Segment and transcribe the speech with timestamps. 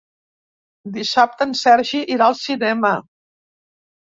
[0.95, 2.95] Dissabte en Sergi irà al cinema.